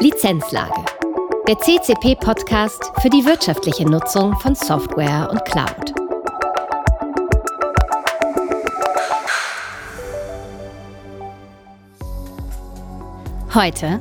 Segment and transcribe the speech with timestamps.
[0.00, 0.84] Lizenzlage.
[1.48, 5.92] Der CCP-Podcast für die wirtschaftliche Nutzung von Software und Cloud.
[13.52, 13.98] Heute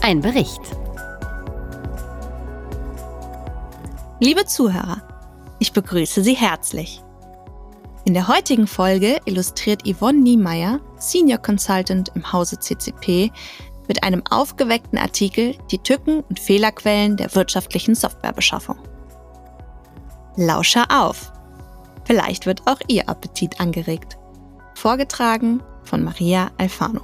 [0.00, 0.62] ein Bericht.
[4.20, 5.02] Liebe Zuhörer,
[5.58, 7.02] ich begrüße Sie herzlich.
[8.06, 13.30] In der heutigen Folge illustriert Yvonne Niemeyer, Senior Consultant im Hause CCP,
[13.88, 18.78] mit einem aufgeweckten Artikel die Tücken und Fehlerquellen der wirtschaftlichen Softwarebeschaffung.
[20.36, 21.32] Lauscher auf!
[22.04, 24.18] Vielleicht wird auch Ihr Appetit angeregt.
[24.74, 27.02] Vorgetragen von Maria Alfano.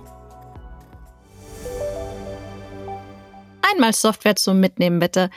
[3.62, 5.30] Einmal Software zum Mitnehmen bitte.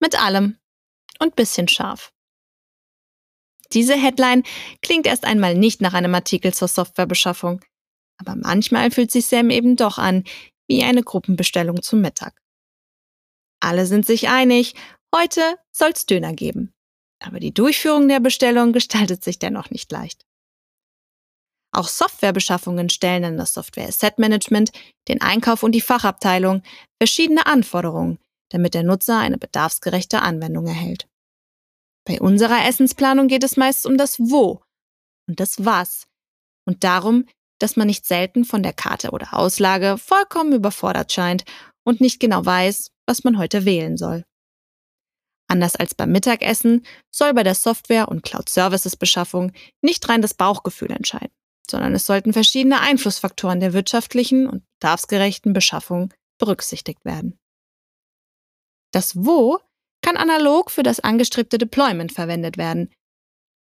[0.00, 0.56] Mit allem.
[1.20, 2.12] Und bisschen scharf.
[3.72, 4.42] Diese Headline
[4.82, 7.60] klingt erst einmal nicht nach einem Artikel zur Softwarebeschaffung.
[8.18, 10.24] Aber manchmal fühlt sich Sam eben doch an
[10.68, 12.40] wie eine Gruppenbestellung zum Mittag.
[13.60, 14.74] Alle sind sich einig,
[15.14, 16.72] heute soll's Döner geben.
[17.20, 20.26] Aber die Durchführung der Bestellung gestaltet sich dennoch nicht leicht.
[21.72, 24.70] Auch Softwarebeschaffungen stellen an das Software Asset Management,
[25.08, 26.62] den Einkauf und die Fachabteilung
[27.00, 28.18] verschiedene Anforderungen,
[28.50, 31.08] damit der Nutzer eine bedarfsgerechte Anwendung erhält.
[32.06, 34.62] Bei unserer Essensplanung geht es meist um das Wo
[35.26, 36.06] und das Was
[36.66, 37.26] und darum,
[37.58, 41.44] dass man nicht selten von der Karte oder Auslage vollkommen überfordert scheint
[41.84, 44.24] und nicht genau weiß, was man heute wählen soll.
[45.46, 51.34] Anders als beim Mittagessen soll bei der Software- und Cloud-Services-Beschaffung nicht rein das Bauchgefühl entscheiden,
[51.70, 57.38] sondern es sollten verschiedene Einflussfaktoren der wirtschaftlichen und bedarfsgerechten Beschaffung berücksichtigt werden.
[58.92, 59.58] Das Wo
[60.02, 62.90] kann analog für das angestrebte Deployment verwendet werden,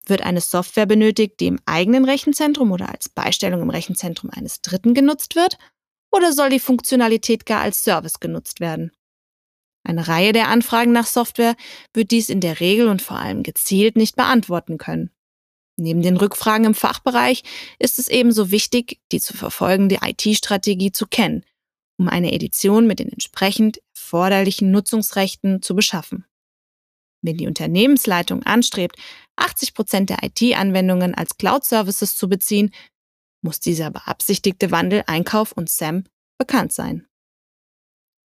[0.06, 4.94] wird eine Software benötigt, die im eigenen Rechenzentrum oder als Beistellung im Rechenzentrum eines Dritten
[4.94, 5.58] genutzt wird?
[6.12, 8.90] Oder soll die Funktionalität gar als Service genutzt werden?
[9.82, 11.56] Eine Reihe der Anfragen nach Software
[11.94, 15.10] wird dies in der Regel und vor allem gezielt nicht beantworten können.
[15.76, 17.42] Neben den Rückfragen im Fachbereich
[17.78, 21.44] ist es ebenso wichtig, die zu verfolgende IT-Strategie zu kennen,
[21.96, 26.26] um eine Edition mit den entsprechend erforderlichen Nutzungsrechten zu beschaffen.
[27.22, 28.96] Wenn die Unternehmensleitung anstrebt,
[29.36, 32.72] 80 Prozent der IT-Anwendungen als Cloud-Services zu beziehen,
[33.42, 36.04] muss dieser beabsichtigte Wandel Einkauf und SAM
[36.38, 37.06] bekannt sein.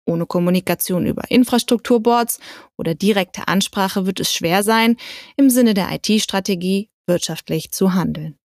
[0.06, 2.38] Ohne Kommunikation über Infrastrukturboards
[2.76, 4.96] oder direkte Ansprache wird es schwer sein,
[5.36, 8.36] im Sinne der IT-Strategie wirtschaftlich zu handeln.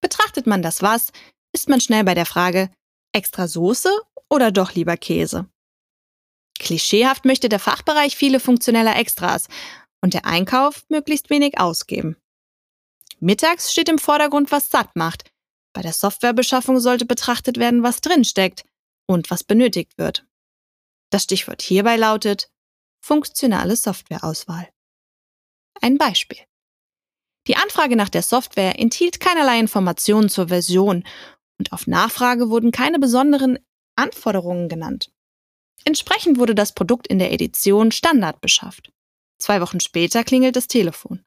[0.00, 1.10] Betrachtet man das was,
[1.52, 2.70] ist man schnell bei der Frage,
[3.12, 3.90] extra Soße
[4.30, 5.48] oder doch lieber Käse?
[6.58, 9.48] Klischeehaft möchte der Fachbereich viele funktionelle Extras
[10.00, 12.16] und der Einkauf möglichst wenig ausgeben.
[13.20, 15.30] Mittags steht im Vordergrund, was satt macht.
[15.72, 18.64] Bei der Softwarebeschaffung sollte betrachtet werden, was drinsteckt
[19.06, 20.26] und was benötigt wird.
[21.10, 22.50] Das Stichwort hierbei lautet
[23.00, 24.68] funktionale Softwareauswahl.
[25.80, 26.38] Ein Beispiel.
[27.46, 31.04] Die Anfrage nach der Software enthielt keinerlei Informationen zur Version
[31.58, 33.58] und auf Nachfrage wurden keine besonderen
[33.96, 35.10] Anforderungen genannt.
[35.84, 38.92] Entsprechend wurde das Produkt in der Edition Standard beschafft.
[39.38, 41.24] Zwei Wochen später klingelt das Telefon.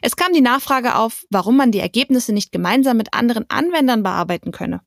[0.00, 4.52] Es kam die Nachfrage auf, warum man die Ergebnisse nicht gemeinsam mit anderen Anwendern bearbeiten
[4.52, 4.80] könne.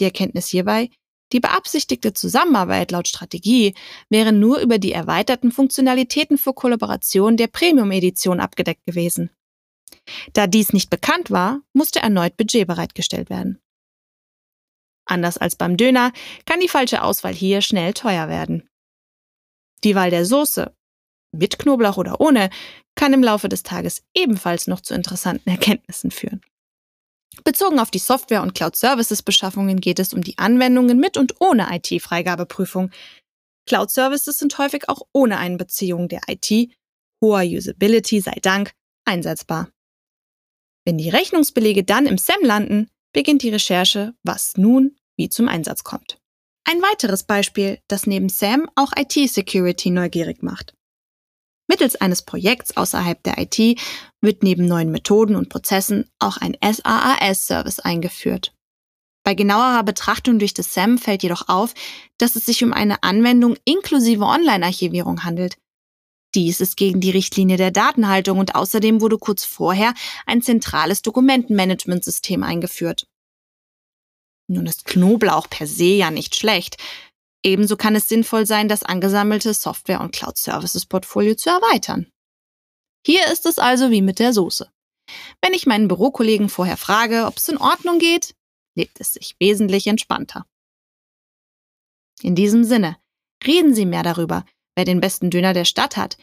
[0.00, 0.90] Die Erkenntnis hierbei,
[1.32, 3.74] die beabsichtigte Zusammenarbeit laut Strategie
[4.10, 9.30] wäre nur über die erweiterten Funktionalitäten für Kollaboration der Premium-Edition abgedeckt gewesen.
[10.32, 13.60] Da dies nicht bekannt war, musste erneut Budget bereitgestellt werden.
[15.04, 16.12] Anders als beim Döner
[16.46, 18.68] kann die falsche Auswahl hier schnell teuer werden.
[19.84, 20.74] Die Wahl der Soße,
[21.32, 22.50] mit Knoblauch oder ohne,
[22.94, 26.42] kann im Laufe des Tages ebenfalls noch zu interessanten Erkenntnissen führen.
[27.44, 32.90] Bezogen auf die Software- und Cloud-Services-Beschaffungen geht es um die Anwendungen mit und ohne IT-Freigabeprüfung.
[33.66, 36.70] Cloud-Services sind häufig auch ohne Einbeziehung der IT,
[37.22, 38.72] hoher Usability sei Dank,
[39.06, 39.70] einsetzbar.
[40.84, 45.84] Wenn die Rechnungsbelege dann im SAM landen, beginnt die Recherche, was nun wie zum Einsatz
[45.84, 46.18] kommt.
[46.64, 50.74] Ein weiteres Beispiel, das neben SAM auch IT-Security neugierig macht.
[51.68, 53.80] Mittels eines Projekts außerhalb der IT
[54.20, 58.52] wird neben neuen Methoden und Prozessen auch ein SaaS-Service eingeführt.
[59.24, 61.74] Bei genauerer Betrachtung durch das SAM fällt jedoch auf,
[62.18, 65.56] dass es sich um eine Anwendung inklusive Online-Archivierung handelt.
[66.34, 69.94] Dies ist gegen die Richtlinie der Datenhaltung und außerdem wurde kurz vorher
[70.26, 73.06] ein zentrales Dokumentenmanagementsystem eingeführt.
[74.48, 76.76] Nun ist Knoblauch per se ja nicht schlecht.
[77.44, 82.10] Ebenso kann es sinnvoll sein, das angesammelte Software- und Cloud-Services-Portfolio zu erweitern.
[83.04, 84.70] Hier ist es also wie mit der Soße.
[85.40, 88.34] Wenn ich meinen Bürokollegen vorher frage, ob es in Ordnung geht,
[88.74, 90.46] lebt es sich wesentlich entspannter.
[92.22, 92.96] In diesem Sinne,
[93.44, 94.44] Reden Sie mehr darüber,
[94.76, 96.16] wer den besten Döner der Stadt hat,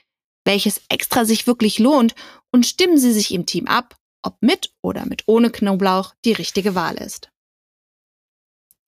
[0.46, 2.16] welches extra sich wirklich lohnt
[2.52, 6.76] und stimmen Sie sich im Team ab, ob mit oder mit ohne Knoblauch die richtige
[6.76, 7.30] Wahl ist.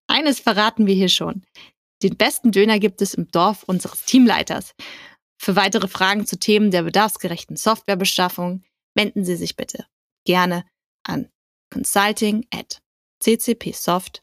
[0.08, 1.46] Eines verraten wir hier schon.
[2.04, 4.74] Den besten Döner gibt es im Dorf unseres Teamleiters.
[5.38, 8.64] Für weitere Fragen zu Themen der bedarfsgerechten Softwarebeschaffung
[8.96, 9.86] wenden Sie sich bitte
[10.26, 10.66] gerne
[11.04, 11.30] an
[11.72, 12.82] consulting at
[13.20, 14.22] ccpsoft.de.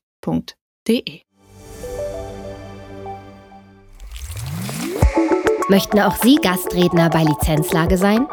[5.70, 8.26] Möchten auch Sie Gastredner bei Lizenzlage sein?